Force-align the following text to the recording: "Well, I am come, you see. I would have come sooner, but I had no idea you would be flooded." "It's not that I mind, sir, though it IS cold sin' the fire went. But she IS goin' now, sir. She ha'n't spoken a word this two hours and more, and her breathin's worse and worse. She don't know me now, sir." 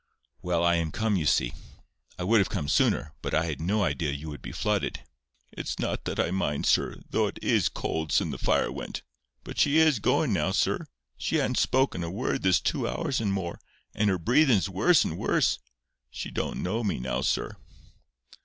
"Well, 0.41 0.63
I 0.63 0.77
am 0.77 0.89
come, 0.89 1.15
you 1.15 1.27
see. 1.27 1.53
I 2.17 2.23
would 2.23 2.39
have 2.39 2.49
come 2.49 2.67
sooner, 2.67 3.13
but 3.21 3.35
I 3.35 3.45
had 3.45 3.61
no 3.61 3.83
idea 3.83 4.09
you 4.11 4.29
would 4.29 4.41
be 4.41 4.51
flooded." 4.51 5.01
"It's 5.51 5.77
not 5.77 6.05
that 6.05 6.19
I 6.19 6.31
mind, 6.31 6.65
sir, 6.65 6.99
though 7.11 7.27
it 7.27 7.37
IS 7.43 7.69
cold 7.69 8.11
sin' 8.11 8.31
the 8.31 8.39
fire 8.39 8.71
went. 8.71 9.03
But 9.43 9.59
she 9.59 9.77
IS 9.77 9.99
goin' 9.99 10.33
now, 10.33 10.53
sir. 10.53 10.87
She 11.19 11.37
ha'n't 11.37 11.59
spoken 11.59 12.03
a 12.03 12.09
word 12.09 12.41
this 12.41 12.59
two 12.59 12.87
hours 12.87 13.21
and 13.21 13.31
more, 13.31 13.61
and 13.93 14.09
her 14.09 14.17
breathin's 14.17 14.67
worse 14.67 15.03
and 15.03 15.19
worse. 15.19 15.59
She 16.09 16.31
don't 16.31 16.63
know 16.63 16.83
me 16.83 16.97
now, 16.97 17.21
sir." 17.21 17.57